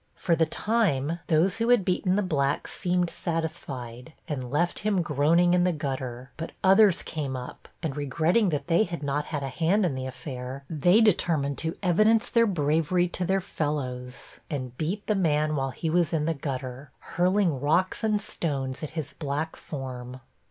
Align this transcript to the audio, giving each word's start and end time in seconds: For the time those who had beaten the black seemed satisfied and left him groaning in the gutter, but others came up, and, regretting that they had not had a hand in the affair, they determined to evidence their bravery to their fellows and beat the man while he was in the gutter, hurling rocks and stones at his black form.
For 0.15 0.35
the 0.35 0.47
time 0.47 1.19
those 1.27 1.57
who 1.59 1.69
had 1.69 1.85
beaten 1.85 2.15
the 2.15 2.23
black 2.23 2.67
seemed 2.67 3.11
satisfied 3.11 4.13
and 4.27 4.49
left 4.49 4.79
him 4.79 5.03
groaning 5.03 5.53
in 5.53 5.63
the 5.63 5.71
gutter, 5.71 6.31
but 6.37 6.53
others 6.63 7.03
came 7.03 7.37
up, 7.37 7.67
and, 7.83 7.95
regretting 7.95 8.49
that 8.49 8.65
they 8.65 8.81
had 8.83 9.03
not 9.03 9.25
had 9.25 9.43
a 9.43 9.49
hand 9.49 9.85
in 9.85 9.93
the 9.93 10.07
affair, 10.07 10.63
they 10.67 11.01
determined 11.01 11.59
to 11.59 11.77
evidence 11.83 12.29
their 12.29 12.47
bravery 12.47 13.07
to 13.09 13.23
their 13.25 13.41
fellows 13.41 14.39
and 14.49 14.75
beat 14.75 15.05
the 15.05 15.13
man 15.13 15.55
while 15.55 15.69
he 15.69 15.87
was 15.87 16.13
in 16.13 16.25
the 16.25 16.33
gutter, 16.33 16.89
hurling 16.97 17.61
rocks 17.61 18.03
and 18.03 18.23
stones 18.23 18.81
at 18.81 18.89
his 18.97 19.13
black 19.13 19.55
form. 19.55 20.19